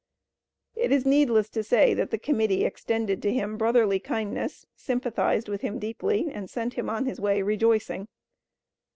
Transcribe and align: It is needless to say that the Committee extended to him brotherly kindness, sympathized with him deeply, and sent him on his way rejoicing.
It 0.75 0.91
is 0.91 1.05
needless 1.05 1.47
to 1.49 1.61
say 1.61 1.93
that 1.93 2.09
the 2.09 2.17
Committee 2.17 2.65
extended 2.65 3.21
to 3.21 3.31
him 3.31 3.55
brotherly 3.55 3.99
kindness, 3.99 4.65
sympathized 4.75 5.47
with 5.47 5.61
him 5.61 5.77
deeply, 5.77 6.31
and 6.33 6.49
sent 6.49 6.73
him 6.73 6.89
on 6.89 7.05
his 7.05 7.21
way 7.21 7.43
rejoicing. 7.43 8.07